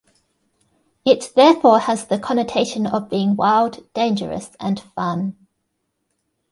[1.05, 5.37] It therefore has the connotation of being wild, dangerous, and fun.